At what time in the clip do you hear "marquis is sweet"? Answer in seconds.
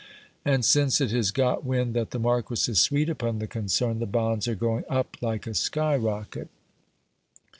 2.17-3.07